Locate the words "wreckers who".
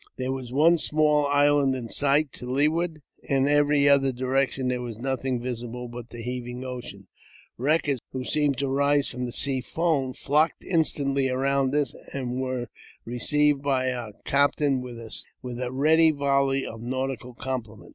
7.55-8.23